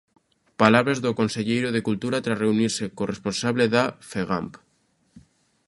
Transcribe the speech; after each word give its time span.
Palabras 0.61 0.99
do 1.05 1.11
conselleiro 1.19 1.69
de 1.75 1.85
Cultura 1.87 2.23
tras 2.25 2.41
reunirse 2.43 2.85
co 2.95 3.09
responsable 3.13 3.65
da 3.75 3.83
Fegamp. 4.09 4.53